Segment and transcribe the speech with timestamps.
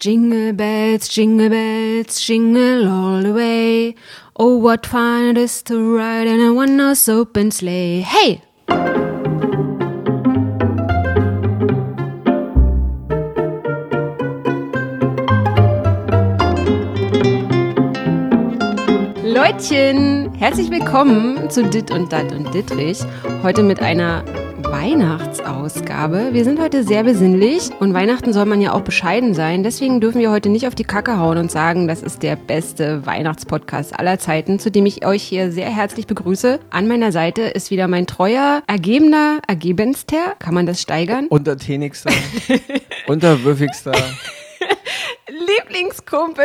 [0.00, 3.94] Jingle bells, jingle bells, jingle all the way.
[4.34, 8.00] Oh, what fun it is to ride in a one-horse open sleigh.
[8.00, 8.40] Hey!
[19.22, 23.00] Leutchen, herzlich willkommen zu Dit und Dat und Dittrich.
[23.42, 24.24] Heute mit einer
[24.64, 26.30] Weihnachtsausgabe.
[26.32, 29.62] Wir sind heute sehr besinnlich und Weihnachten soll man ja auch bescheiden sein.
[29.62, 33.04] Deswegen dürfen wir heute nicht auf die Kacke hauen und sagen, das ist der beste
[33.06, 36.60] Weihnachtspodcast aller Zeiten, zu dem ich euch hier sehr herzlich begrüße.
[36.70, 41.26] An meiner Seite ist wieder mein treuer, ergebener, ergebenster, kann man das steigern?
[41.28, 42.10] Untertänigster,
[43.06, 43.92] unterwürfigster.
[45.30, 46.44] Lieblingskumpel,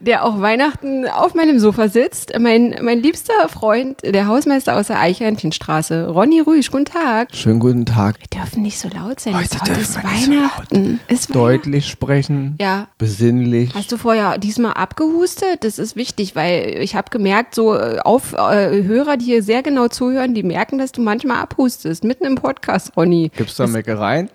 [0.00, 2.32] der auch Weihnachten auf meinem Sofa sitzt.
[2.38, 6.70] Mein, mein liebster Freund, der Hausmeister aus der Eichhörnchenstraße, Ronny Rüsch.
[6.70, 7.28] Guten Tag.
[7.34, 8.16] Schönen guten Tag.
[8.20, 9.36] Wir dürfen nicht so laut sein.
[9.36, 11.00] Heute dürfen ist wir nicht so Weihnachten.
[11.08, 12.88] ist Deutlich sprechen, Ja.
[12.98, 13.70] besinnlich.
[13.74, 15.62] Hast du vorher diesmal abgehustet?
[15.64, 19.62] Das ist wichtig, weil ich habe gemerkt, so äh, auf äh, Hörer, die hier sehr
[19.62, 23.30] genau zuhören, die merken, dass du manchmal abhustest, mitten im Podcast, Ronny.
[23.36, 24.28] Gibt's da Meckereien?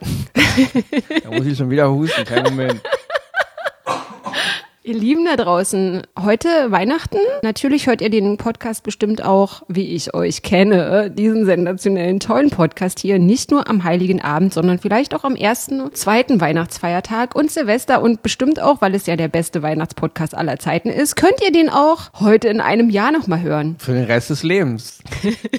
[1.23, 2.81] da muss ich schon wieder husten, kein Moment.
[4.86, 7.16] Ihr Lieben da draußen, heute Weihnachten.
[7.42, 13.00] Natürlich hört ihr den Podcast bestimmt auch, wie ich euch kenne, diesen sensationellen, tollen Podcast
[13.00, 17.50] hier, nicht nur am Heiligen Abend, sondern vielleicht auch am ersten und zweiten Weihnachtsfeiertag und
[17.50, 21.53] Silvester und bestimmt auch, weil es ja der beste Weihnachtspodcast aller Zeiten ist, könnt ihr
[21.53, 23.78] den auch heute in einem Jahr nochmal hören.
[23.80, 25.00] Für den Rest des Lebens.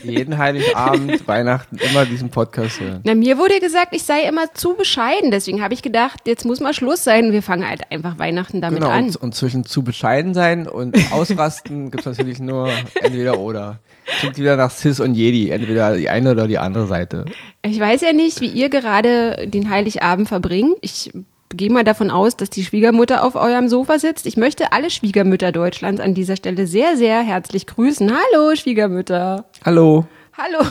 [0.03, 3.01] Jeden Heiligabend, Weihnachten, immer diesen Podcast hören.
[3.05, 6.61] Na, mir wurde gesagt, ich sei immer zu bescheiden, deswegen habe ich gedacht, jetzt muss
[6.61, 7.33] mal Schluss sein.
[7.33, 9.14] Wir fangen halt einfach Weihnachten damit Genau, an.
[9.17, 12.69] Und, und zwischen zu bescheiden sein und ausrasten gibt's natürlich nur
[13.01, 13.81] entweder oder.
[14.21, 17.25] Klingt wieder nach Cis und Jedi, entweder die eine oder die andere Seite.
[17.63, 20.77] Ich weiß ja nicht, wie ihr gerade den Heiligabend verbringt.
[20.83, 21.11] Ich
[21.57, 24.27] gehe mal davon aus, dass die Schwiegermutter auf eurem Sofa sitzt.
[24.27, 28.11] Ich möchte alle Schwiegermütter Deutschlands an dieser Stelle sehr, sehr herzlich grüßen.
[28.11, 29.47] Hallo, Schwiegermütter.
[29.65, 30.07] Hallo.
[30.37, 30.67] Hallo.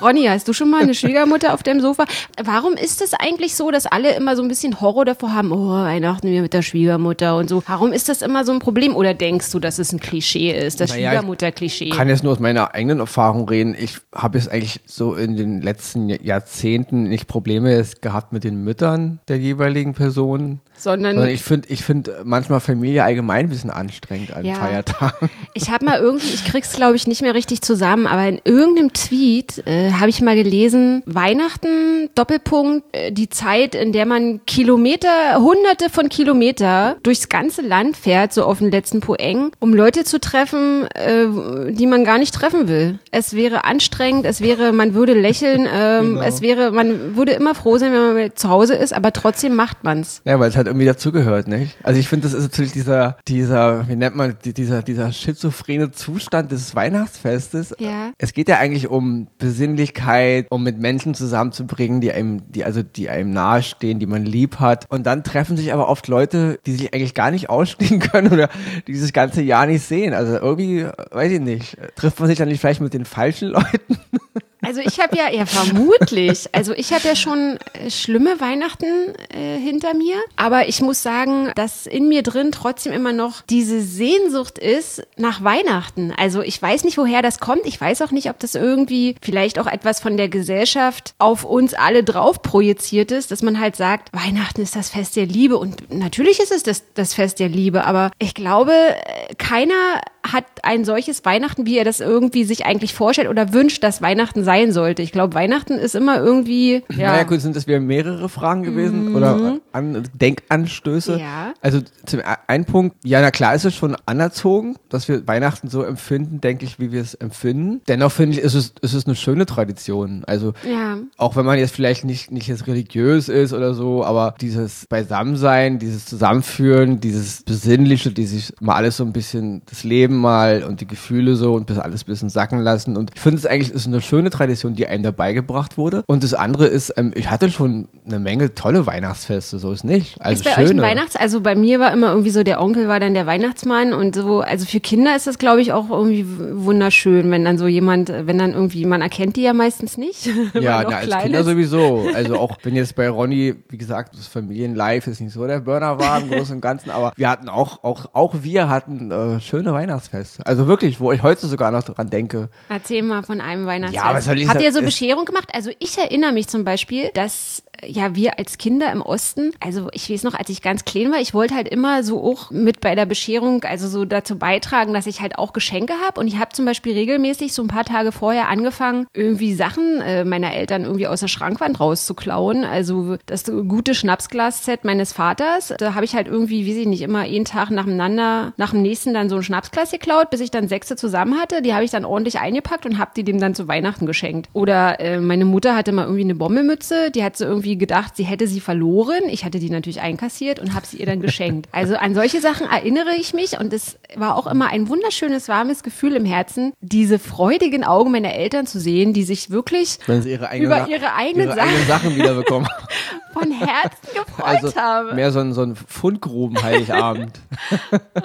[0.00, 2.06] Ronny, hast du schon mal eine Schwiegermutter auf dem Sofa?
[2.42, 5.68] Warum ist es eigentlich so, dass alle immer so ein bisschen Horror davor haben, oh,
[5.68, 7.62] Weihnachten wir mit der Schwiegermutter und so?
[7.66, 8.96] Warum ist das immer so ein Problem?
[8.96, 11.90] Oder denkst du, dass es ein Klischee ist, das Naja, ich Schwiegermutter-Klischee?
[11.90, 13.76] kann jetzt nur aus meiner eigenen Erfahrung reden.
[13.78, 19.20] Ich habe jetzt eigentlich so in den letzten Jahrzehnten nicht Probleme gehabt mit den Müttern
[19.28, 20.60] der jeweiligen Personen.
[20.76, 24.54] Sondern Sondern ich finde ich find manchmal Familie allgemein ein bisschen anstrengend an Ja.
[24.54, 25.30] Feiertagen.
[25.52, 28.92] Ich habe mal irgendwie, ich krieg's glaube ich nicht mehr richtig zusammen, aber in irgendeinem
[28.94, 35.08] Tweet äh, habe ich mal gelesen, Weihnachten, Doppelpunkt, äh, die Zeit, in der man Kilometer,
[35.38, 40.18] hunderte von Kilometer durchs ganze Land fährt, so auf den letzten Poeng, um Leute zu
[40.20, 42.98] treffen, äh, die man gar nicht treffen will.
[43.10, 46.22] Es wäre anstrengend, es wäre, man würde lächeln, ähm, Genau.
[46.22, 49.84] es wäre, man würde immer froh sein, wenn man zu Hause ist, aber trotzdem macht
[49.84, 50.22] man's.
[50.24, 51.76] Ja, weil es halt irgendwie dazugehört, nicht?
[51.82, 55.90] Also ich finde, das ist natürlich dieser, dieser, wie nennt man, die- dieser, dieser schizophrene
[55.90, 57.74] Zustand des Weihnachtsfestes.
[57.78, 58.12] Ja.
[58.18, 63.10] Es geht ja eigentlich um Besinnlichkeit, um mit Menschen zusammenzubringen, die einem, die, also, die
[63.10, 64.90] einem nahestehen, die man lieb hat.
[64.90, 68.48] Und dann treffen sich aber oft Leute, die sich eigentlich gar nicht ausstehen können oder
[68.88, 70.14] die dieses ganze Jahr nicht sehen.
[70.14, 73.04] Also irgendwie, äh, weiß ich nicht, äh, trifft man sich dann nicht vielleicht mit den
[73.04, 73.98] falschen Leuten?
[74.64, 79.58] Also ich habe ja, ja vermutlich, also ich habe ja schon äh, schlimme Weihnachten äh,
[79.58, 84.58] hinter mir, aber ich muss sagen, dass in mir drin trotzdem immer noch diese Sehnsucht
[84.58, 86.12] ist nach Weihnachten.
[86.16, 87.66] Also ich weiß nicht, woher das kommt.
[87.66, 91.74] Ich weiß auch nicht, ob das irgendwie vielleicht auch etwas von der Gesellschaft auf uns
[91.74, 95.92] alle drauf projiziert ist, dass man halt sagt, Weihnachten ist das Fest der Liebe und
[95.92, 100.00] natürlich ist es das, das Fest der Liebe, aber ich glaube, äh, keiner
[100.32, 104.42] hat ein solches Weihnachten, wie er das irgendwie sich eigentlich vorstellt oder wünscht, dass Weihnachten
[104.42, 105.02] sein sollte.
[105.02, 109.14] Ich glaube, Weihnachten ist immer irgendwie, ja, Naja, gut, sind das wieder mehrere Fragen gewesen
[109.14, 111.18] oder an, Denkanstöße?
[111.18, 111.54] Ja.
[111.60, 115.68] Also zum e- ein Punkt, ja, na klar ist es schon anerzogen, dass wir Weihnachten
[115.68, 117.80] so empfinden, denke ich, wie wir es empfinden.
[117.88, 120.24] Dennoch finde ich, ist es, ist es eine schöne Tradition.
[120.26, 120.98] Also ja.
[121.16, 125.78] auch wenn man jetzt vielleicht nicht, nicht jetzt religiös ist oder so, aber dieses Beisammensein,
[125.78, 130.80] dieses Zusammenführen, dieses Besinnliche, die sich mal alles so ein bisschen, das Leben mal und
[130.80, 132.96] die Gefühle so und bis alles ein bisschen sacken lassen.
[132.96, 136.02] Und ich finde es eigentlich ist eine schöne Tradition, die einem dabei gebracht wurde.
[136.06, 140.20] Und das andere ist, ähm, ich hatte schon eine Menge tolle Weihnachtsfeste, so ist nicht.
[140.20, 140.66] Also ist bei schöne.
[140.66, 143.26] euch ein Weihnachts-, also bei mir war immer irgendwie so, der Onkel war dann der
[143.26, 147.58] Weihnachtsmann und so, also für Kinder ist das, glaube ich, auch irgendwie wunderschön, wenn dann
[147.58, 150.28] so jemand, wenn dann irgendwie, man erkennt die ja meistens nicht.
[150.54, 151.46] Ja, na, als Kinder ist.
[151.46, 152.08] sowieso.
[152.14, 155.98] Also auch wenn jetzt bei Ronny, wie gesagt, das Familienlife ist nicht so der Burner
[155.98, 159.72] war im Großen und Ganzen, aber wir hatten auch, auch, auch wir hatten äh, schöne
[159.72, 159.94] Weihnachtsfeste.
[159.94, 160.46] Weihnachtsfest.
[160.46, 162.48] Also wirklich, wo ich heute sogar noch dran denke.
[162.68, 164.04] Erzähl mal von einem Weihnachtsfest.
[164.04, 165.48] Ja, was soll ich Habt ihr so Es- Bescherung gemacht?
[165.52, 170.08] Also ich erinnere mich zum Beispiel, dass ja wir als Kinder im Osten, also ich
[170.08, 172.94] weiß noch, als ich ganz klein war, ich wollte halt immer so auch mit bei
[172.94, 176.20] der Bescherung, also so dazu beitragen, dass ich halt auch Geschenke habe.
[176.20, 180.24] Und ich habe zum Beispiel regelmäßig so ein paar Tage vorher angefangen, irgendwie Sachen äh,
[180.24, 182.64] meiner Eltern irgendwie aus der Schrankwand rauszuklauen.
[182.64, 185.74] Also das gute Schnapsglas-Set meines Vaters.
[185.76, 189.12] Da habe ich halt irgendwie, weiß ich nicht, immer jeden Tag nacheinander, nach dem nächsten
[189.14, 191.60] dann so ein Schnapsglas geklaut, bis ich dann sechste zusammen hatte.
[191.60, 194.23] Die habe ich dann ordentlich eingepackt und habe die dem dann zu Weihnachten geschenkt.
[194.52, 198.24] Oder äh, meine Mutter hatte mal irgendwie eine Bommelmütze, die hat so irgendwie gedacht, sie
[198.24, 199.22] hätte sie verloren.
[199.28, 201.68] Ich hatte die natürlich einkassiert und habe sie ihr dann geschenkt.
[201.72, 205.82] Also an solche Sachen erinnere ich mich und es war auch immer ein wunderschönes, warmes
[205.82, 210.30] Gefühl im Herzen, diese freudigen Augen meiner Eltern zu sehen, die sich wirklich Wenn sie
[210.32, 212.68] ihre eigenen, Über ihre eigenen ihre Sachen- eigenen Sachen wiederbekommen.
[213.32, 215.16] von Herzen gefreut Also haben.
[215.16, 217.32] mehr so ein, so ein Fundgruben Heiligabend.
[218.16, 218.20] Oh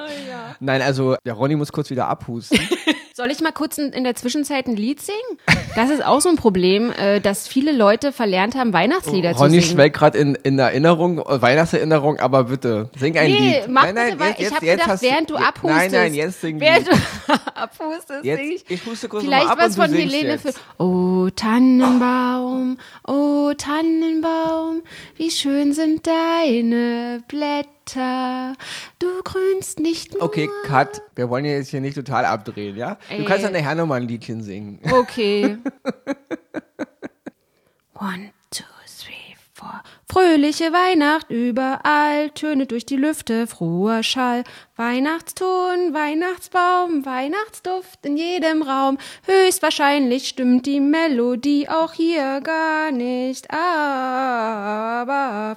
[0.60, 2.60] Nein, also der Ronny muss kurz wieder abhusten.
[3.20, 5.20] Soll ich mal kurz in, der Zwischenzeit ein Lied singen?
[5.76, 9.60] Das ist auch so ein Problem, äh, dass viele Leute verlernt haben, Weihnachtslieder zu Ronny
[9.60, 9.76] singen.
[9.76, 13.68] schwelgt gerade in, in Erinnerung, äh, Weihnachtserinnerung, aber bitte, sing ein Nee, Lied.
[13.68, 15.92] mach nein, nein, bitte jetzt, Ich habe gedacht, während du abhustest.
[15.92, 16.92] Nein, nein, jetzt sing Während du
[17.56, 18.64] abhustest, Jetzt, sing ich.
[18.70, 20.42] ich huste kurz Vielleicht mal ab was von Helene jetzt.
[20.44, 20.54] für.
[20.82, 24.82] Oh Tannenbaum, oh Tannenbaum,
[25.18, 27.68] wie schön sind deine Blätter.
[27.96, 30.24] Du grünst nicht nur.
[30.24, 31.02] Okay, cut.
[31.16, 32.98] Wir wollen ja jetzt hier nicht total abdrehen, ja?
[33.10, 33.26] Du Ey.
[33.26, 34.80] kannst dann nachher nochmal ein Liedchen singen.
[34.92, 35.58] Okay.
[37.96, 38.32] One,
[39.60, 39.82] four.
[40.12, 44.44] Fröhliche Weihnacht überall, Töne durch die Lüfte, froher Schall.
[44.76, 48.98] Weihnachtston, Weihnachtsbaum, Weihnachtsduft in jedem Raum.
[49.26, 53.66] Höchstwahrscheinlich stimmt die Melodie auch hier gar nicht, aber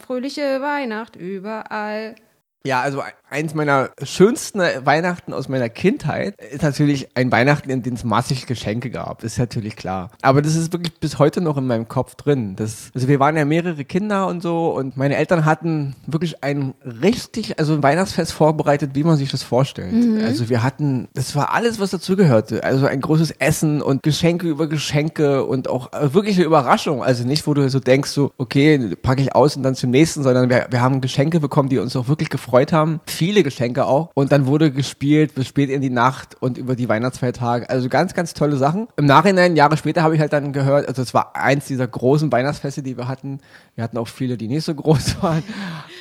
[0.05, 2.17] fröhliche Weihnacht überall.
[2.65, 7.95] Ja, also eins meiner schönsten Weihnachten aus meiner Kindheit ist natürlich ein Weihnachten, in dem
[7.95, 9.25] es massig Geschenke gab.
[9.25, 10.11] Ist natürlich klar.
[10.21, 12.57] Aber das ist wirklich bis heute noch in meinem Kopf drin.
[12.57, 16.75] Das, also wir waren ja mehrere Kinder und so und meine Eltern hatten wirklich ein
[16.85, 20.23] richtig, also ein Weihnachtsfest vorbereitet, wie man sich das vorstellt.
[20.23, 22.63] Also wir hatten, das war alles, was dazugehörte.
[22.65, 27.03] Also ein großes Essen und Geschenke über Geschenke und auch äh, wirklich eine Überraschung.
[27.03, 30.23] Also nicht, wo du so denkst, so, okay, packe ich aus und dann zum nächsten,
[30.23, 33.01] sondern wir, wir haben Geschenke bekommen, die uns auch wirklich gefreut haben.
[33.23, 34.11] Viele Geschenke auch.
[34.15, 37.71] Und dann wurde gespielt bis spät in die Nacht und über die Weihnachtsfeiertage.
[37.71, 38.89] Also ganz, ganz tolle Sachen.
[38.97, 42.33] Im Nachhinein, Jahre später, habe ich halt dann gehört, also es war eins dieser großen
[42.33, 43.39] Weihnachtsfeste, die wir hatten.
[43.77, 45.45] Wir hatten auch viele, die nicht so groß waren.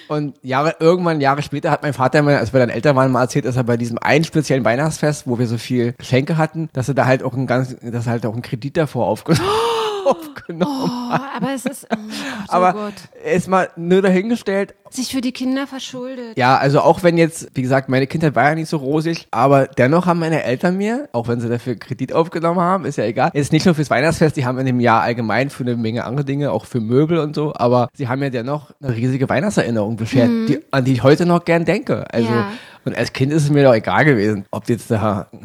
[0.08, 3.22] Und Jahre, irgendwann, Jahre später hat mein Vater mir, als wir dann älter waren, mal
[3.22, 6.88] erzählt, dass er bei diesem einen speziellen Weihnachtsfest, wo wir so viel Geschenke hatten, dass
[6.88, 9.48] er da halt auch ein ganz, dass er halt auch einen Kredit davor aufgenommen,
[10.10, 12.04] aufgenommen Oh, aber es ist, oh Gott,
[12.50, 12.94] oh aber Gott.
[13.34, 14.76] ist mal nur dahingestellt.
[14.90, 16.38] Sich für die Kinder verschuldet.
[16.38, 19.68] Ja, also auch wenn jetzt, wie gesagt, meine Kindheit war ja nicht so rosig, aber
[19.68, 23.32] dennoch haben meine Eltern mir, auch wenn sie dafür Kredit aufgenommen haben, ist ja egal,
[23.34, 26.26] jetzt nicht nur fürs Weihnachtsfest, die haben in dem Jahr allgemein für eine Menge andere
[26.26, 30.30] Dinge, auch für Möbel und so, aber sie haben mir dennoch eine riesige Weihnachtserinnerung beschert,
[30.50, 32.06] die, an die ich heute noch gern denke.
[32.14, 32.36] Also, Mhm.
[32.36, 32.52] Ja.
[32.86, 35.38] und als Kind ist es mir doch egal gewesen, ob jetzt da äh,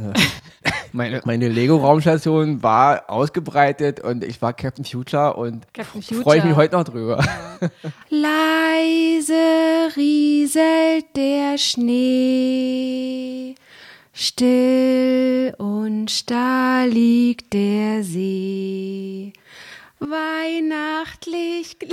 [0.97, 5.67] meine, meine Lego-Raumstation war ausgebreitet und ich war Captain Future und
[6.23, 7.25] freue ich mich heute noch drüber.
[8.09, 9.35] Leise
[9.97, 13.55] rieselt der Schnee,
[14.13, 19.33] still und starr liegt der See.
[19.99, 21.77] Weihnachtlich.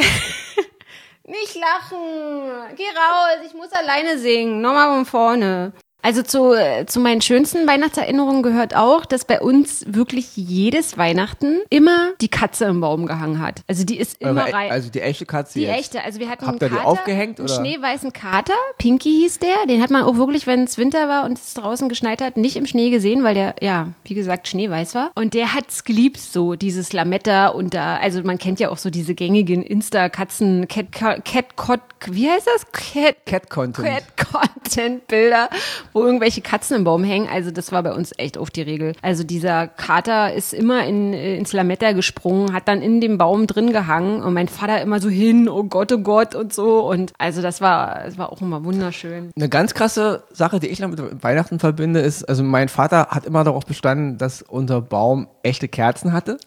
[1.25, 2.75] Nicht lachen!
[2.75, 4.60] Geh raus, ich muss alleine singen.
[4.60, 5.72] Nochmal von vorne.
[6.03, 11.62] Also zu, äh, zu meinen schönsten Weihnachtserinnerungen gehört auch, dass bei uns wirklich jedes Weihnachten
[11.69, 13.62] immer die Katze im Baum gehangen hat.
[13.67, 14.72] Also die ist immer Eure- rein.
[14.72, 15.79] also die echte Katze Die jetzt.
[15.79, 17.57] echte, also wir hatten Habt einen ihr die Kater, aufgehängt, einen oder?
[17.57, 21.38] schneeweißen Kater, Pinky hieß der, den hat man auch wirklich, wenn es Winter war und
[21.39, 25.12] es draußen geschneit hat, nicht im Schnee gesehen, weil der, ja, wie gesagt, schneeweiß war.
[25.15, 28.89] Und der hat's geliebt, so dieses Lametta und da, also man kennt ja auch so
[28.89, 32.69] diese gängigen Insta-Katzen, Cat, Cat, Cat, Cat, wie heißt das?
[32.74, 33.88] Cat, Cat Content.
[34.17, 35.50] Cat-Content-Bilder,
[35.93, 37.27] wo irgendwelche Katzen im Baum hängen.
[37.31, 38.93] Also das war bei uns echt oft die Regel.
[39.01, 43.47] Also dieser Kater ist immer in, äh, ins Lametta gesprungen, hat dann in dem Baum
[43.47, 46.79] drin gehangen und mein Vater immer so hin, oh Gott, oh Gott und so.
[46.88, 49.31] Und also das war, das war auch immer wunderschön.
[49.35, 53.25] Eine ganz krasse Sache, die ich noch mit Weihnachten verbinde, ist, also mein Vater hat
[53.25, 56.38] immer darauf bestanden, dass unser Baum echte Kerzen hatte.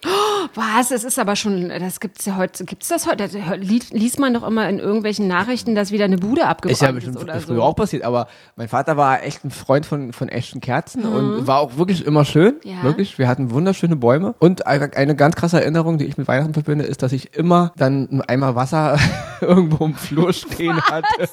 [0.54, 0.90] Was?
[0.90, 3.26] Es ist aber schon, das gibt's ja heute, gibt's das heute?
[3.56, 6.94] Liest, man doch immer in irgendwelchen Nachrichten, dass wieder eine Bude abgebrannt Ist ja ist,
[6.94, 7.62] bestimmt oder früher so.
[7.62, 11.60] auch passiert, aber mein Vater war echt ein Freund von, von echten Kerzen und war
[11.60, 12.56] auch wirklich immer schön.
[12.64, 12.70] Mhm.
[12.70, 12.82] Ja.
[12.82, 13.18] Wirklich.
[13.18, 14.34] Wir hatten wunderschöne Bäume.
[14.38, 18.08] Und eine ganz krasse Erinnerung, die ich mit Weihnachten verbinde, ist, dass ich immer dann
[18.10, 18.98] einen Eimer Wasser
[19.40, 21.28] irgendwo im Flur stehen hatte.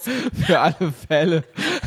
[0.45, 1.43] Für alle Fälle.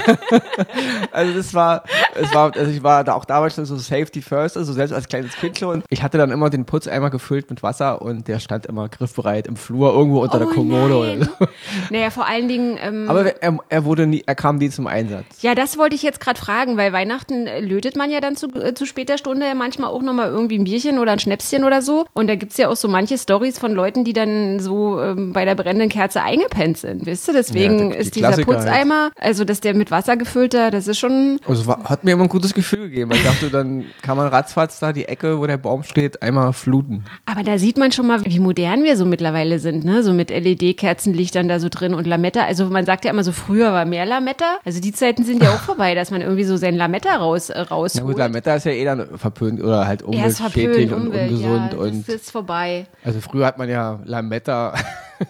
[1.12, 1.84] also das war,
[2.20, 5.08] es war, also ich war da auch damals schon so Safety First, also selbst als
[5.08, 5.82] kleines Kind schon.
[5.90, 9.56] Ich hatte dann immer den Putzeimer gefüllt mit Wasser und der stand immer griffbereit im
[9.56, 11.16] Flur irgendwo unter der Oh Kommode nein.
[11.18, 11.46] oder so.
[11.90, 12.78] Naja, vor allen Dingen.
[12.80, 15.24] Ähm, Aber er, er wurde nie, er kam nie zum Einsatz.
[15.42, 18.48] ja, das wollte ich jetzt gerade fragen, weil Weihnachten äh, lötet man ja dann zu,
[18.54, 22.06] äh, zu später Stunde manchmal auch nochmal irgendwie ein Bierchen oder ein Schnäpschen oder so.
[22.14, 25.44] Und da gibt's ja auch so manche Stories von Leuten, die dann so ähm, bei
[25.44, 27.06] der brennenden Kerze eingepennt sind.
[27.06, 27.34] Wisst ihr?
[27.34, 28.64] Deswegen Ja, die- die ist dieser Klassiker halt.
[28.66, 31.38] Putzeimer, also dass der mit Wasser gefüllter, das ist schon.
[31.46, 33.10] Also es war, hat mir immer ein gutes Gefühl gegeben.
[33.10, 36.54] weil Ich dachte, dann kann man ratzfatz da die Ecke, wo der Baum steht, einmal
[36.54, 37.04] fluten.
[37.26, 40.02] Aber da sieht man schon mal, wie modern wir so mittlerweile sind, ne?
[40.02, 42.44] So mit LED-Kerzenlichtern da so drin und Lametta.
[42.44, 44.58] Also man sagt ja immer so, früher war mehr Lametta.
[44.64, 47.54] Also die Zeiten sind ja auch vorbei, dass man irgendwie so sein Lametta raus, äh,
[47.58, 48.06] Na rausholt.
[48.06, 51.72] gut, Lametta ist ja eh dann verpönt oder halt ist umweltschädlich verpönt, und Umwelt, ungesund.
[51.72, 52.86] ja, und das ist vorbei.
[53.04, 54.74] also früher hat man ja Lametta.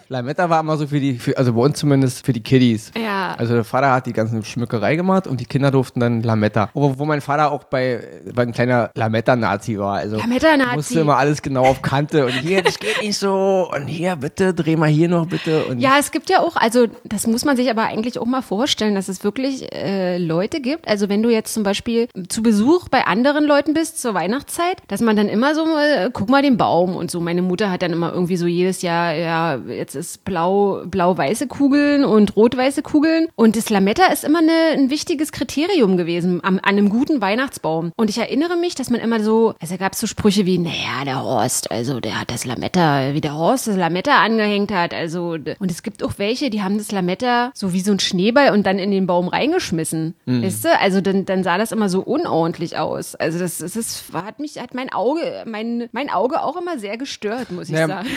[0.09, 2.91] Lametta war immer so für die, für, also bei uns zumindest für die Kiddies.
[2.95, 3.35] Ja.
[3.37, 6.69] Also der Vater hat die ganzen Schmückerei gemacht und die Kinder durften dann Lametta.
[6.73, 8.03] Wo, wo mein Vater auch bei,
[8.33, 9.97] bei ein kleiner Lametta-Nazi war.
[9.97, 10.75] Also Lametta-Nazi.
[10.75, 14.53] musste immer alles genau auf Kante und hier, das geht nicht so und hier bitte,
[14.53, 15.65] dreh mal hier noch bitte.
[15.65, 18.41] Und Ja, es gibt ja auch, also das muss man sich aber eigentlich auch mal
[18.41, 20.87] vorstellen, dass es wirklich äh, Leute gibt.
[20.87, 25.01] Also wenn du jetzt zum Beispiel zu Besuch bei anderen Leuten bist zur Weihnachtszeit, dass
[25.01, 27.19] man dann immer so, äh, guck mal den Baum und so.
[27.19, 32.03] Meine Mutter hat dann immer irgendwie so jedes Jahr, ja, jetzt ist blau, blau-weiße Kugeln
[32.03, 33.27] und rot-weiße Kugeln.
[33.35, 37.91] Und das Lametta ist immer eine, ein wichtiges Kriterium gewesen am, an einem guten Weihnachtsbaum.
[37.95, 41.05] Und ich erinnere mich, dass man immer so, also gab es so Sprüche wie, naja,
[41.05, 44.93] der Horst, also der hat das Lametta, wie der Horst das Lametta angehängt hat.
[44.93, 48.51] Also, und es gibt auch welche, die haben das Lametta so wie so ein Schneeball
[48.51, 50.15] und dann in den Baum reingeschmissen.
[50.25, 50.79] Weißt du?
[50.79, 53.15] Also dann, dann sah das immer so unordentlich aus.
[53.15, 56.97] Also das, das ist, hat mich, hat mein Auge, mein, mein Auge auch immer sehr
[56.97, 58.09] gestört, muss ich Naja, sagen.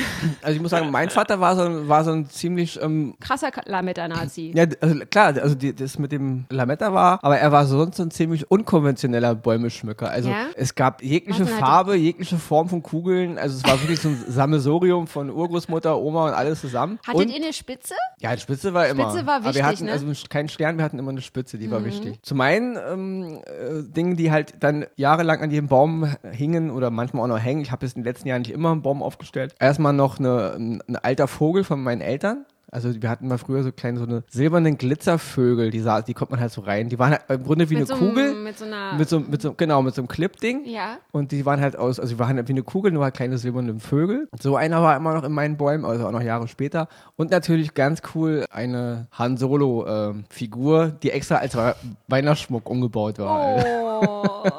[0.43, 3.50] Also ich muss sagen, mein Vater war so, ein- war so ein ziemlich ähm, Krasser
[3.64, 4.52] Lametta-Nazi.
[4.54, 8.02] Ja, also klar, also die, das mit dem Lametta war, aber er war sonst so
[8.02, 10.11] ein ziemlich unkonventioneller Bäumeschmücker.
[10.11, 10.47] Also Ja?
[10.57, 13.38] es gab jegliche halt- Farbe, jegliche Form von Kugeln.
[13.38, 16.99] Also es war wirklich so ein Sammelsurium von Urgroßmutter, Oma und alles zusammen.
[17.07, 17.95] Hattet und, ihr eine Spitze?
[18.21, 19.11] ja, die Spitze war immer.
[19.11, 19.92] Spitze war aber wir wichtig, hatten ne?
[19.92, 22.19] also keinen Stern, wir hatten immer eine Spitze, die war wichtig.
[22.23, 27.25] Zu meinen ähm, äh, Dingen, die halt dann jahrelang an jedem Baum hingen oder manchmal
[27.25, 27.61] auch noch hängen.
[27.61, 29.54] Ich habe jetzt in den letzten Jahren nicht immer einen Baum aufgestellt.
[29.59, 32.44] Erstmal noch eine, ein, ein alter Vogel von meinen Eltern.
[32.70, 36.30] Also wir hatten mal früher so kleine, so eine silbernen Glitzervögel, die, sah, die kommt
[36.32, 36.90] man halt so rein.
[36.90, 38.35] Die waren halt im Grunde wie Mit eine so Kugel.
[38.35, 40.66] mit so einer- mit so, mit so, genau, mit so einem Clip-Ding.
[40.66, 40.99] Ja.
[41.12, 43.38] Und die waren halt aus, also die waren halt wie eine Kugel, nur halt kleine
[43.38, 44.28] silberne Vögel.
[44.38, 46.87] So einer war immer noch in meinen Bäumen, also auch noch Jahre später.
[47.16, 51.75] Und natürlich ganz cool eine Han Solo-Figur, die extra als Wei-
[52.09, 53.64] Weihnachtsschmuck umgebaut war.
[53.64, 54.49] Oh.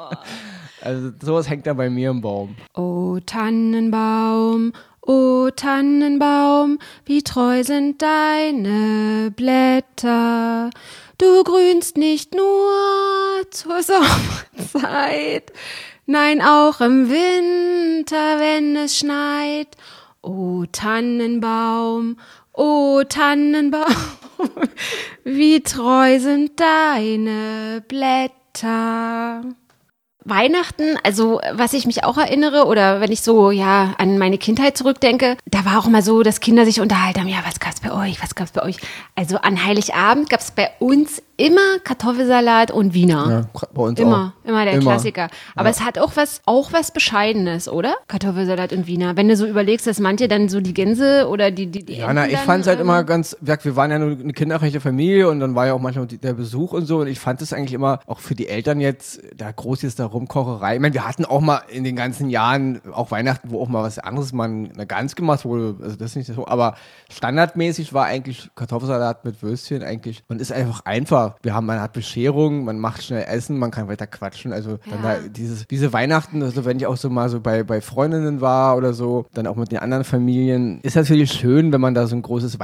[0.84, 2.56] Also sowas hängt da bei mir im Baum.
[2.74, 4.72] O Tannenbaum,
[5.02, 10.70] o Tannenbaum, wie treu sind deine Blätter.
[11.18, 12.72] Du grünst nicht nur
[13.50, 15.52] zur Sommerzeit,
[16.06, 19.76] nein auch im Winter, wenn es schneit.
[20.22, 22.16] O Tannenbaum,
[22.52, 23.86] o Tannenbaum,
[25.24, 29.42] wie treu sind deine Blätter.
[30.24, 34.76] Weihnachten, also was ich mich auch erinnere oder wenn ich so ja an meine Kindheit
[34.76, 37.92] zurückdenke, da war auch immer so, dass Kinder sich unterhalten haben, ja, was gab's bei
[37.92, 38.76] euch, was gab's bei euch?
[39.14, 43.48] Also an Heiligabend gab's bei uns immer Kartoffelsalat und Wiener.
[43.52, 44.48] Ja, bei uns Immer, auch.
[44.48, 44.82] immer der Immer.
[44.92, 45.28] Klassiker.
[45.56, 47.96] Aber es hat auch was, auch was Bescheidenes, oder?
[48.06, 49.16] Kartoffelsalat und Wiener.
[49.16, 52.12] Wenn du so überlegst, dass manche dann so die Gänse oder die, die, die Ja,
[52.12, 55.28] na, ich fand es halt ähm, immer ganz, wir waren ja nur eine kinderreiche Familie
[55.28, 57.72] und dann war ja auch manchmal der Besuch und so und ich fand es eigentlich
[57.72, 60.76] immer, auch für die Eltern jetzt, da groß jetzt da Rumkocherei.
[60.76, 63.82] Ich meine, wir hatten auch mal in den ganzen Jahren, auch Weihnachten, wo auch mal
[63.82, 66.76] was anderes mal eine Gans gemacht wurde, also das ist nicht so, aber
[67.10, 71.31] standardmäßig war eigentlich Kartoffelsalat mit Würstchen eigentlich und ist einfach einfach.
[71.42, 75.02] Wir haben, man hat Bescherung, man macht schnell Essen, man kann weiter quatschen, also dann
[75.02, 75.14] Ja.
[75.16, 78.76] da dieses, diese Weihnachten, also wenn ich auch so mal so bei, bei Freundinnen war
[78.76, 82.16] oder so, dann auch mit den anderen Familien, ist natürlich schön, wenn man da so
[82.16, 82.58] ein großes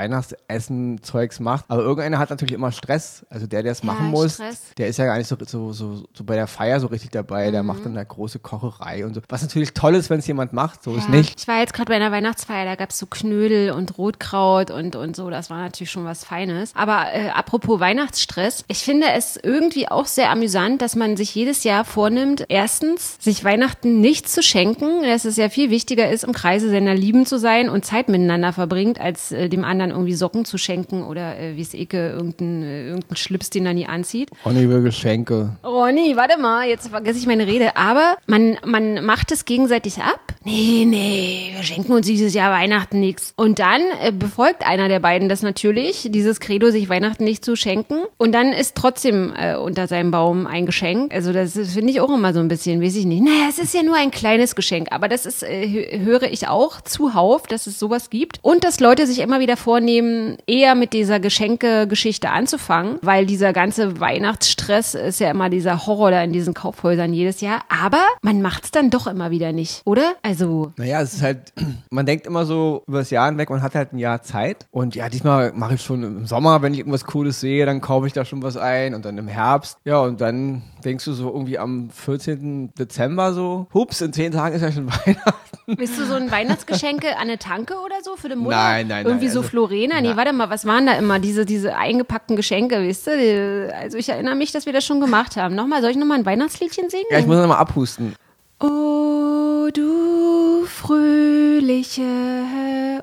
[0.58, 1.64] Weihnachtsessen-Zeugs macht.
[1.68, 3.24] Aber irgendeiner hat natürlich immer Stress.
[3.30, 4.62] Also der, der es Ja, machen muss, Stress.
[4.76, 7.48] der ist ja gar nicht so, so, so, so bei der Feier so richtig dabei.
[7.48, 7.52] Mhm.
[7.52, 9.20] Der macht dann da große Kocherei und so.
[9.28, 11.40] Was natürlich toll ist, wenn es jemand macht, so ist Ja, nicht.
[11.40, 15.16] Ich war jetzt gerade bei einer Weihnachtsfeier, da gab's so Knödel und Rotkraut und, und
[15.16, 15.30] so.
[15.30, 16.72] Das war natürlich schon was Feines.
[16.74, 21.64] Aber äh, apropos Weihnachtsstress, ich finde es irgendwie auch sehr amüsant, dass man sich jedes
[21.64, 26.32] Jahr vornimmt, erstens, sich Weihnachten nicht zu schenken, dass es ja viel wichtiger ist, im
[26.32, 30.44] Kreise seiner Lieben zu sein und Zeit miteinander verbringt, als äh, dem anderen irgendwie Socken
[30.44, 34.30] zu schenken oder äh, wie es Eke, irgendein, äh, irgendein Schlips, den er nie anzieht.
[34.44, 35.56] Ronny will Geschenke.
[35.64, 37.76] Ronny, warte mal, jetzt vergesse ich meine Rede.
[37.76, 40.27] Aber man, man macht es gegenseitig ab.
[40.48, 43.34] Nee, nee, wir schenken uns dieses Jahr Weihnachten nichts.
[43.36, 47.54] Und dann äh, befolgt einer der beiden das natürlich, dieses Credo, sich Weihnachten nicht zu
[47.54, 47.96] schenken.
[48.16, 51.12] Und dann ist trotzdem äh, unter seinem Baum ein Geschenk.
[51.12, 53.22] Also das finde ich auch immer so ein bisschen, weiß ich nicht.
[53.22, 56.80] Naja, es ist ja nur ein kleines Geschenk, aber das ist, äh, höre ich auch
[56.80, 58.38] zuhauf, dass es sowas gibt.
[58.42, 64.00] Und dass Leute sich immer wieder vornehmen, eher mit dieser Geschenke-Geschichte anzufangen, weil dieser ganze
[64.00, 67.64] Weihnachtsstress ist ja immer dieser Horror da in diesen Kaufhäusern jedes Jahr.
[67.68, 70.14] Aber man macht es dann doch immer wieder nicht, oder?
[70.22, 70.37] Also.
[70.76, 71.52] Naja, es ist halt,
[71.90, 74.66] man denkt immer so über das Jahr hinweg, man hat halt ein Jahr Zeit.
[74.70, 78.06] Und ja, diesmal mache ich schon im Sommer, wenn ich irgendwas Cooles sehe, dann kaufe
[78.06, 79.78] ich da schon was ein und dann im Herbst.
[79.84, 82.74] Ja, und dann denkst du so irgendwie am 14.
[82.78, 85.76] Dezember so, hups, in zehn Tagen ist ja schon Weihnachten.
[85.76, 88.56] Bist du so ein Weihnachtsgeschenke an eine Tanke oder so für den Mutter?
[88.56, 90.00] Nein, nein, Irgendwie nein, so also- Florena?
[90.00, 90.16] Nee, Nein.
[90.16, 91.18] warte mal, was waren da immer?
[91.18, 93.74] Diese, diese eingepackten Geschenke, weißt du?
[93.78, 95.54] Also ich erinnere mich, dass wir das schon gemacht haben.
[95.54, 97.04] Nochmal, soll ich nochmal ein Weihnachtsliedchen singen?
[97.10, 98.14] Ja, ich muss noch mal abhusten.
[98.60, 102.02] O du fröhliche,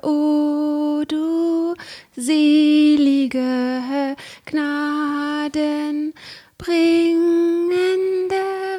[0.04, 1.74] o du
[2.14, 6.14] selige Gnaden
[6.58, 8.36] bringende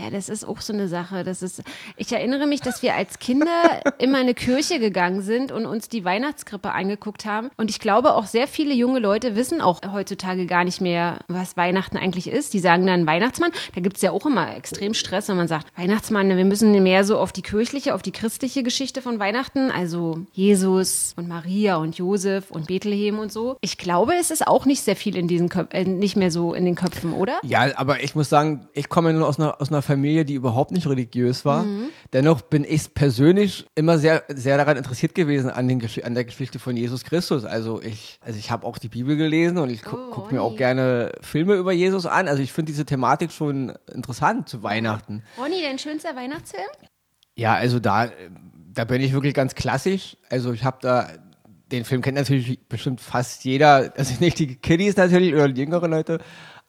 [0.03, 1.23] Ja, das ist auch so eine Sache.
[1.23, 1.63] Das ist,
[1.97, 3.47] ich erinnere mich, dass wir als Kinder
[3.99, 7.51] immer in eine Kirche gegangen sind und uns die Weihnachtskrippe angeguckt haben.
[7.57, 11.57] Und ich glaube, auch sehr viele junge Leute wissen auch heutzutage gar nicht mehr, was
[11.57, 12.53] Weihnachten eigentlich ist.
[12.53, 13.53] Die sagen dann Weihnachtsmann.
[13.77, 17.05] Da gibt es ja auch immer extrem Stress, wenn man sagt, Weihnachtsmann, wir müssen mehr
[17.05, 21.97] so auf die kirchliche, auf die christliche Geschichte von Weihnachten, also Jesus und Maria und
[21.97, 23.57] Josef und Bethlehem und so.
[23.61, 26.55] Ich glaube, es ist auch nicht sehr viel in diesen Köpfen, äh, nicht mehr so
[26.55, 27.39] in den Köpfen, oder?
[27.45, 30.71] Ja, aber ich muss sagen, ich komme nur aus einer, aus einer Familie, die überhaupt
[30.71, 31.65] nicht religiös war.
[31.65, 31.89] Mhm.
[32.13, 36.59] Dennoch bin ich persönlich immer sehr, sehr daran interessiert gewesen an, den, an der Geschichte
[36.59, 37.45] von Jesus Christus.
[37.45, 40.43] Also ich, also ich habe auch die Bibel gelesen und ich gu Oh, gucke mir
[40.43, 42.29] auch gerne Filme über Jesus an.
[42.29, 45.23] Also ich finde diese Thematik schon interessant zu Weihnachten.
[45.39, 46.69] Ronny, dein schönster Weihnachtsfilm?
[47.35, 48.11] Ja, also da,
[48.75, 50.17] da bin ich wirklich ganz klassisch.
[50.29, 51.09] Also ich habe da,
[51.71, 55.91] den Film kennt natürlich bestimmt fast jeder, also nicht die Kiddies natürlich oder die jüngeren
[55.91, 56.19] Leute,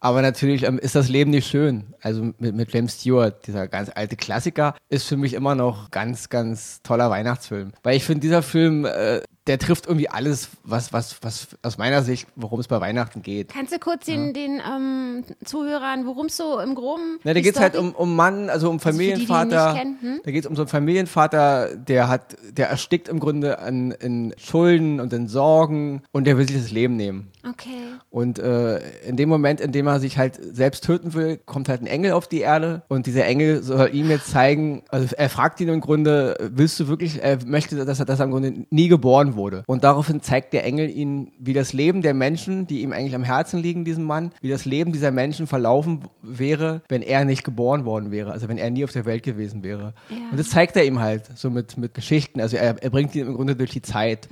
[0.04, 1.94] aber natürlich ähm, ist das Leben nicht schön.
[2.02, 6.28] Also mit, mit James Stewart, dieser ganz alte Klassiker, ist für mich immer noch ganz,
[6.28, 7.72] ganz toller Weihnachtsfilm.
[7.82, 12.02] Weil ich finde, dieser Film, äh, der trifft irgendwie alles, was, was, was aus meiner
[12.02, 13.50] Sicht, worum es bei Weihnachten geht.
[13.50, 17.42] Kannst du kurz den, den ähm, Zuhörern, worum es so im Groben Na, da die
[17.42, 19.72] geht's halt um, um Mann, also um für die, die Familienvater.
[19.72, 20.20] nicht kennen, hm?
[20.24, 24.98] Da geht's um so einen Familienvater, der hat, der erstickt im Grunde an, in Schulden
[24.98, 27.30] und in Sorgen und der will sich das Leben nehmen.
[27.46, 27.68] Okay.
[28.08, 31.82] Und äh, in dem Moment, in dem er sich halt selbst töten will, kommt halt
[31.82, 35.60] ein Engel auf die Erde und dieser Engel soll ihm jetzt zeigen, also er fragt
[35.60, 38.88] ihn im Grunde, willst du wirklich, er möchte, dass er, dass er im Grunde nie
[38.88, 39.64] geboren wurde.
[39.66, 43.24] Und daraufhin zeigt der Engel ihm, wie das Leben der Menschen, die ihm eigentlich am
[43.24, 47.84] Herzen liegen, diesem Mann, wie das Leben dieser Menschen verlaufen wäre, wenn er nicht geboren
[47.84, 49.94] worden wäre, also wenn er nie auf der Welt gewesen wäre.
[50.10, 50.16] Ja.
[50.30, 53.26] Und das zeigt er ihm halt, so mit, mit Geschichten, also er, er bringt ihn
[53.26, 54.28] im Grunde durch die Zeit.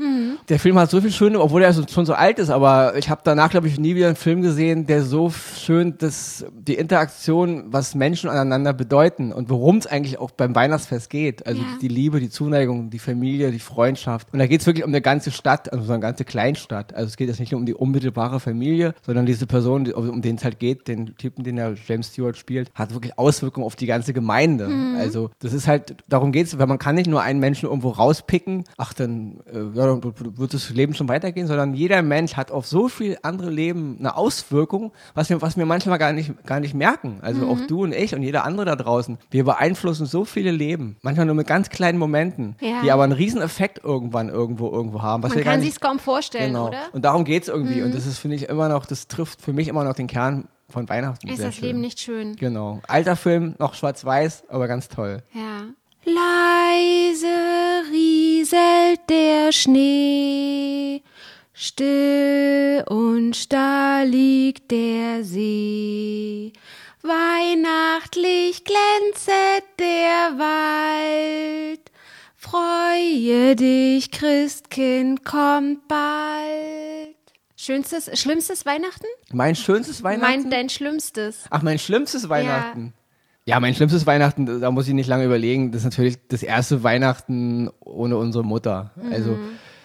[0.48, 3.10] Der Film hat so viel Schöne, obwohl er so, schon so alt ist, aber ich
[3.10, 7.64] habe danach, glaube ich, nie wieder einen Film gesehen, der so schön das, die Interaktion,
[7.72, 11.46] was Menschen aneinander bedeuten und worum es eigentlich auch beim Weihnachtsfest geht.
[11.46, 11.66] Also Ja.
[11.80, 14.28] die Liebe, die Zuneigung, die Familie, die Freundschaft.
[14.32, 16.94] Und da geht es wirklich um eine ganze Stadt, also so eine ganze Kleinstadt.
[16.94, 20.36] Also es geht jetzt nicht nur um die unmittelbare Familie, sondern diese Person, um den
[20.36, 23.86] es halt geht, den Typen, den der James Stewart spielt, hat wirklich Auswirkungen auf die
[23.86, 24.68] ganze Gemeinde.
[24.98, 27.90] Also das ist halt, darum geht es, weil man kann nicht nur einen Menschen irgendwo
[27.90, 32.50] rauspicken, ach dann, äh, ja, dann wird das Leben schon weitergehen, sondern jeder Mensch hat
[32.50, 36.60] auf so viel andere Leben eine Auswirkung, was wir, was wir manchmal gar nicht, gar
[36.60, 37.18] nicht merken.
[37.22, 39.18] Also auch du und ich und jeder andere da draußen.
[39.30, 40.96] Wir beeinflussen so viele Leben.
[41.02, 42.82] Manchmal nur mit ganz kleinen Momenten, Ja.
[42.82, 45.22] die aber einen riesen Effekt irgendwann irgendwo irgendwo haben.
[45.22, 46.68] Was Man kann sich's kaum vorstellen, genau.
[46.68, 46.82] oder?
[46.92, 47.82] Und darum geht's irgendwie.
[47.82, 50.48] Und das ist, finde ich, immer noch, das trifft für mich immer noch den Kern
[50.68, 51.28] von Weihnachten.
[51.28, 51.64] Ist das schön.
[51.64, 52.36] Leben nicht schön?
[52.36, 52.80] Genau.
[52.88, 55.22] Alter Film, noch schwarz-weiß, aber ganz toll.
[55.34, 55.66] Ja.
[56.04, 57.28] Leise
[57.92, 61.02] rieselt der Schnee,
[61.52, 66.52] still und starr liegt der See.
[67.02, 71.81] Weihnachtlich glänzet der Wald.
[72.42, 77.14] Freue dich, Christkind kommt bald.
[77.56, 79.06] Schönstes, schlimmstes Weihnachten?
[79.32, 80.40] Mein schönstes Weihnachten?
[80.42, 81.44] Mein dein schlimmstes.
[81.50, 82.94] Ach, mein schlimmstes Weihnachten.
[83.46, 83.60] Ja.
[83.60, 85.70] mein schlimmstes Weihnachten, da muss ich nicht lange überlegen.
[85.70, 88.90] Das ist natürlich das erste Weihnachten ohne unsere Mutter.
[89.12, 89.38] Also,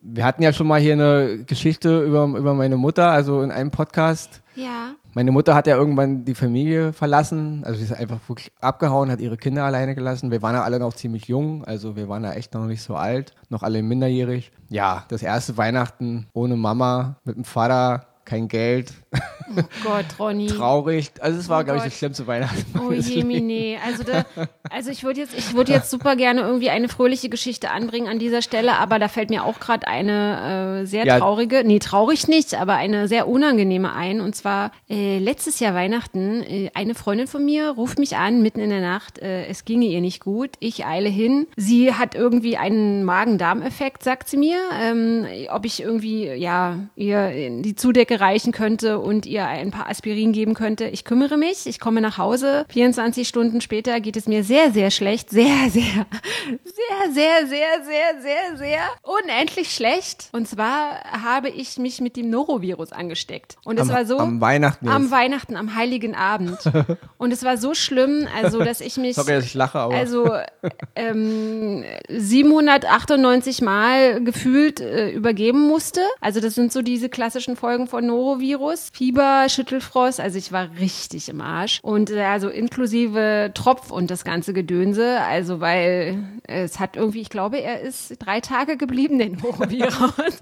[0.10, 3.72] wir hatten ja schon mal hier eine Geschichte über, über meine Mutter, also in einem
[3.72, 4.42] Podcast.
[4.56, 4.96] Ja.
[5.14, 9.20] Meine Mutter hat ja irgendwann die Familie verlassen, also sie ist einfach wirklich abgehauen, hat
[9.20, 10.32] ihre Kinder alleine gelassen.
[10.32, 12.96] Wir waren ja alle noch ziemlich jung, also wir waren ja echt noch nicht so
[12.96, 14.52] alt, noch alle minderjährig.
[14.70, 18.94] Ja, das erste Weihnachten ohne Mama, mit dem Vater, kein Geld.
[19.56, 20.48] Oh Gott, Ronny.
[20.48, 21.12] Traurig.
[21.20, 22.66] Also es war, Oh glaube ich, das schlimmste Weihnachten.
[22.80, 23.78] Oh je, nee.
[23.86, 24.26] Also, da,
[24.70, 28.20] also ich würde jetzt, ich würde jetzt super gerne irgendwie eine fröhliche Geschichte anbringen an
[28.20, 31.20] dieser Stelle, aber da fällt mir auch gerade eine äh, sehr Ja.
[31.20, 34.22] traurige, nee, traurig nicht, aber eine sehr unangenehme ein.
[34.22, 38.60] Und zwar äh, letztes Jahr Weihnachten, äh, eine Freundin von mir ruft mich an, mitten
[38.60, 40.52] in der Nacht, äh, es ginge ihr nicht gut.
[40.60, 41.48] Ich eile hin.
[41.56, 44.58] Sie hat irgendwie einen Magen-Darm-Effekt, sagt sie mir.
[44.82, 49.90] Ähm, ob ich irgendwie, ja, ihr in die Zudecke reichen könnte und ihr ein paar
[49.90, 50.86] Aspirin geben könnte.
[50.86, 52.66] Ich kümmere mich, ich komme nach Hause.
[52.70, 55.30] 24 Stunden später geht es mir sehr, sehr schlecht.
[55.30, 56.06] Sehr, sehr,
[56.64, 60.30] sehr, sehr, sehr, sehr, sehr, sehr unendlich schlecht.
[60.32, 63.58] Und zwar habe ich mich mit dem Norovirus angesteckt.
[63.64, 64.18] Und es Am- war so.
[64.20, 65.12] am Weihnachten Am.
[65.12, 66.58] Weihnachten, am Heiligen Abend.
[67.18, 69.16] Und es war so schlimm, also, dass ich mich.
[69.16, 70.32] Sorry, dass ich lache, aber Also
[70.96, 76.02] ähm, 798 Mal gefühlt äh, übergeben musste.
[76.22, 78.90] Also das sind so diese klassischen Folgen von Norovirus.
[78.94, 81.80] Fieber, Schüttelfrost, also ich war richtig im Arsch.
[81.82, 85.22] Und äh, also inklusive Tropf und das ganze Gedönse.
[85.22, 90.42] Also weil es hat irgendwie, ich glaube, er ist drei Tage geblieben, der Norovirus.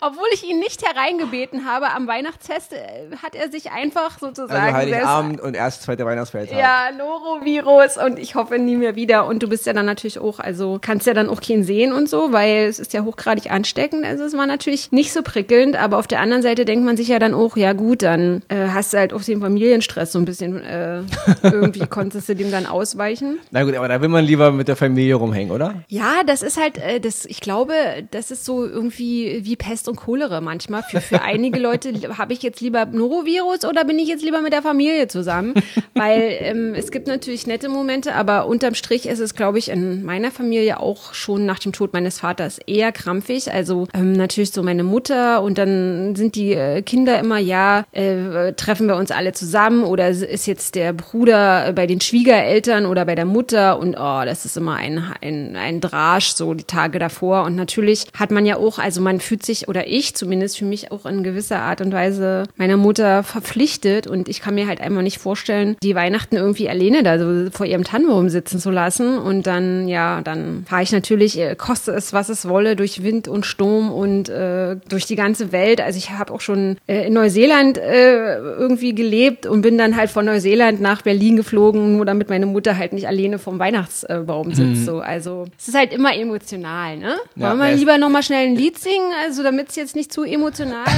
[0.00, 4.76] Obwohl ich ihn nicht hereingebeten habe am Weihnachtsfest, äh, hat er sich einfach sozusagen also
[4.76, 6.58] Heiligabend und erst zweite Weihnachtsfeiertag.
[6.58, 9.26] ja, Norovirus und ich hoffe nie mehr wieder.
[9.26, 12.08] Und du bist ja dann natürlich auch, also kannst ja dann auch keinen sehen und
[12.08, 14.04] so, weil es ist ja hochgradig ansteckend.
[14.04, 17.08] Also es war natürlich nicht so prickelnd, aber auf der anderen Seite denkt man sich
[17.08, 20.24] ja dann auch, ja gut, dann äh, hast du halt auch den Familienstress so ein
[20.24, 21.02] bisschen, äh,
[21.42, 23.38] irgendwie konntest du dem dann ausweichen.
[23.50, 25.82] Na gut, aber da will man lieber mit der Familie rumhängen, oder?
[25.88, 27.72] Ja, das ist halt, äh, das, ich glaube,
[28.10, 30.82] das ist so irgendwie wie Pest und Cholera manchmal.
[30.82, 34.52] Für, für einige Leute habe ich jetzt lieber Norovirus oder bin ich jetzt lieber mit
[34.52, 35.54] der Familie zusammen?
[35.94, 40.04] Weil ähm, es gibt natürlich nette Momente, aber unterm Strich ist es, glaube ich, in
[40.04, 43.52] meiner Familie auch schon nach dem Tod meines Vaters eher krampfig.
[43.52, 48.52] Also ähm, natürlich so meine Mutter und dann sind die äh, Kinder immer, ja, äh,
[48.54, 53.14] treffen wir uns alle zusammen oder ist jetzt der Bruder bei den Schwiegereltern oder bei
[53.14, 57.44] der Mutter und oh, das ist immer ein, ein, ein Drasch so die Tage davor.
[57.44, 60.92] Und natürlich hat man ja auch, also man fühlt sich, oder ich zumindest für mich
[60.92, 65.02] auch in gewisser Art und Weise meiner Mutter verpflichtet und ich kann mir halt einfach
[65.02, 69.46] nicht vorstellen, die Weihnachten irgendwie alleine da so vor ihrem Tannenbaum sitzen zu lassen und
[69.46, 73.46] dann, ja, dann fahre ich natürlich, äh, koste es, was es wolle, durch Wind und
[73.46, 75.80] Sturm und äh, durch die ganze Welt.
[75.80, 80.10] Also ich habe auch schon äh, in Neuseeland äh, irgendwie gelebt und bin dann halt
[80.10, 84.84] von Neuseeland nach Berlin geflogen, nur damit meine Mutter halt nicht alleine vom Weihnachtsbaum sitzt.
[84.86, 84.98] So.
[85.00, 87.16] Also es ist halt immer emotional, ne?
[87.36, 90.12] Ja, Wollen wir es- lieber nochmal schnell ein Lied singen, also damit es jetzt nicht
[90.12, 90.84] zu emotional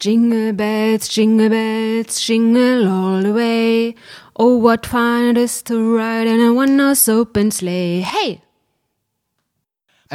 [0.00, 3.94] Jingle bells, jingle bells, jingle all the way.
[4.36, 8.00] Oh, what fun it is to ride in a one-horse open sleigh.
[8.02, 8.40] Hey!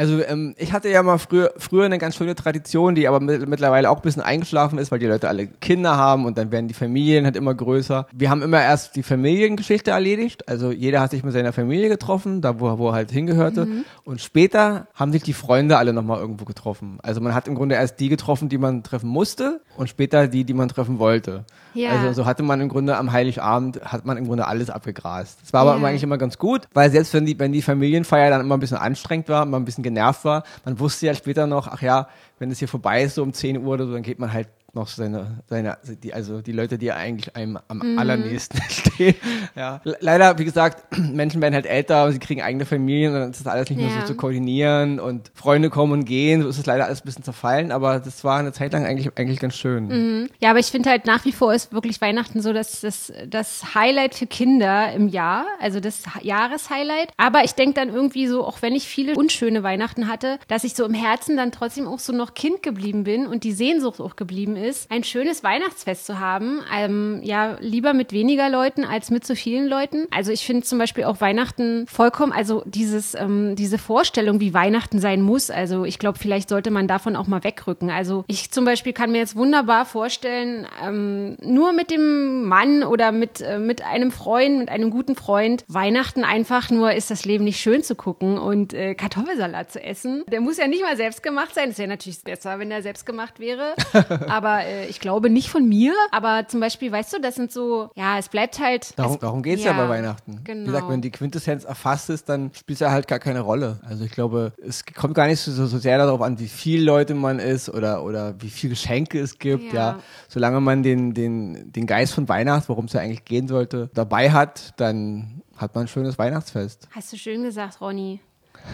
[0.00, 3.46] Also ähm, ich hatte ja mal früher, früher eine ganz schöne Tradition, die aber mit,
[3.46, 6.68] mittlerweile auch ein bisschen eingeschlafen ist, weil die Leute alle Kinder haben und dann werden
[6.68, 8.06] die Familien halt immer größer.
[8.10, 12.40] Wir haben immer erst die Familiengeschichte erledigt, also jeder hat sich mit seiner Familie getroffen,
[12.40, 13.68] da wo, er- wo er halt hingehörte
[14.04, 16.98] und später haben sich die Freunde alle nochmal irgendwo getroffen.
[17.02, 20.44] Also man hat im Grunde erst die getroffen, die man treffen musste und später die,
[20.44, 21.44] die man treffen wollte.
[21.74, 21.90] Ja.
[21.90, 25.40] Also so hatte man im Grunde am Heiligabend, hat man im Grunde alles abgegrast.
[25.42, 25.86] Das war aber Ja.
[25.86, 28.78] eigentlich immer ganz gut, weil selbst wenn die, wenn die Familienfeier dann immer ein bisschen
[28.78, 32.50] anstrengend war, immer ein bisschen genervt war, man wusste ja später noch, ach ja, wenn
[32.50, 34.88] es hier vorbei ist, so um 10 Uhr oder so, dann geht man halt noch
[34.88, 37.98] seine, seine, die, also die Leute, die eigentlich einem am Mhm.
[37.98, 39.14] allernächsten stehen.
[39.56, 39.80] Ja.
[39.84, 43.40] Le- Leider, wie gesagt, Menschen werden halt älter sie kriegen eigene Familien und dann ist
[43.40, 44.00] das alles nicht mehr Ja.
[44.02, 47.24] so zu koordinieren und Freunde kommen und gehen, so ist es leider alles ein bisschen
[47.24, 50.28] zerfallen, aber das war eine Zeit lang eigentlich, eigentlich ganz schön.
[50.40, 53.74] Ja, aber ich finde halt nach wie vor ist wirklich Weihnachten so das, das, das
[53.74, 57.10] Highlight für Kinder im Jahr, also das Jahreshighlight.
[57.16, 60.74] Aber ich denke dann irgendwie so, auch wenn ich viele unschöne Weihnachten hatte, dass ich
[60.74, 64.16] so im Herzen dann trotzdem auch so noch Kind geblieben bin und die Sehnsucht auch
[64.16, 66.62] geblieben ist, ein schönes Weihnachtsfest zu haben.
[66.74, 70.06] Ähm, ja, lieber mit weniger Leuten als mit so vielen Leuten.
[70.10, 74.98] Also ich finde zum Beispiel auch Weihnachten vollkommen, also dieses, ähm, diese Vorstellung, wie Weihnachten
[74.98, 75.50] sein muss.
[75.50, 77.90] Also ich glaube, vielleicht sollte man davon auch mal wegrücken.
[77.90, 83.12] Also ich zum Beispiel kann mir jetzt wunderbar vorstellen, ähm, nur mit dem Mann oder
[83.12, 87.44] mit, äh, mit einem Freund, mit einem guten Freund, Weihnachten einfach nur ist das Leben
[87.44, 90.24] nicht schön zu gucken und äh, Kartoffelsalat zu essen.
[90.30, 91.68] Der muss ja nicht mal selbst gemacht sein.
[91.70, 93.74] Das wäre natürlich besser, wenn der selbst gemacht wäre.
[94.28, 95.94] Aber äh, ich glaube nicht von mir.
[96.10, 98.98] Aber zum Beispiel, weißt du, das sind so, ja, es bleibt halt.
[98.98, 99.72] Darum, es, darum geht's ja.
[99.72, 100.40] ja, bei Weihnachten.
[100.44, 100.62] genau.
[100.62, 103.80] Wie gesagt, wenn die Quintessenz erfasst ist, dann spielt es ja halt gar keine Rolle.
[103.88, 107.14] Also ich glaube, es kommt gar nicht so, so sehr darauf an, wie viele Leute
[107.14, 109.72] man ist oder, oder wie viele Geschenke es gibt.
[109.72, 109.80] Ja.
[109.92, 109.98] Ja.
[110.28, 114.30] Solange man den, den, den Geist von Weihnachten, worum es ja eigentlich gehen sollte, dabei
[114.32, 116.88] hat, dann hat man ein schönes Weihnachtsfest.
[116.90, 118.20] Hast du schön gesagt, Ronny.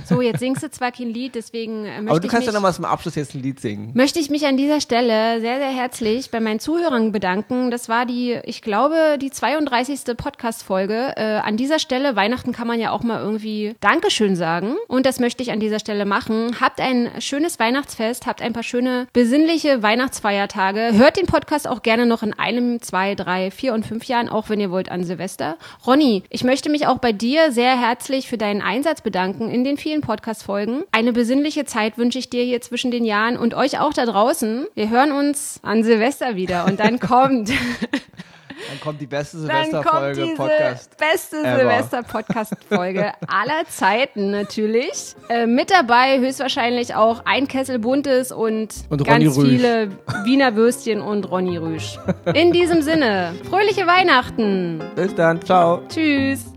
[0.05, 2.53] So, jetzt singst du zwar kein Lied, deswegen äh, möchte Aber du ich kannst mich,
[2.53, 3.90] ja nochmal zum Abschluss jetzt ein Lied singen.
[3.94, 7.70] möchte ich mich an dieser Stelle sehr, sehr herzlich bei meinen Zuhörern bedanken.
[7.70, 10.16] Das war die, ich glaube, die 32.
[10.16, 11.14] Podcast-Folge.
[11.16, 14.77] Äh, an dieser Stelle, Weihnachten kann man ja auch mal irgendwie Dankeschön sagen.
[14.88, 16.61] Und das möchte ich an dieser Stelle machen.
[16.61, 20.92] Habt ein schönes Weihnachtsfest, habt ein paar schöne, besinnliche Weihnachtsfeiertage.
[20.92, 24.49] Hört den Podcast auch gerne noch in einem, zwei, drei, vier und fünf Jahren, auch
[24.49, 25.57] wenn ihr wollt, an Silvester.
[25.87, 29.75] Ronny, ich möchte mich auch bei dir sehr herzlich für deinen Einsatz bedanken in den
[29.76, 30.82] vielen Podcast-Folgen.
[30.92, 34.66] Eine besinnliche Zeit wünsche ich dir hier zwischen den Jahren und euch auch da draußen.
[34.74, 40.96] Wir hören uns an Silvester wieder und dann kommt, Dann kommt die beste Silvesterfolge Podcast.
[40.96, 41.36] beste.
[41.42, 45.14] Silvester-Podcast-Folge aller Zeiten natürlich.
[45.28, 49.48] Äh, mit dabei höchstwahrscheinlich auch ein Kessel Buntes und, Und ganz Rüsch.
[49.48, 49.90] viele
[50.24, 51.98] Wiener Würstchen und Ronny Rüsch.
[52.34, 54.80] In diesem Sinne, fröhliche Weihnachten.
[54.94, 55.82] Bis dann, ciao.
[55.88, 56.56] Tschüss.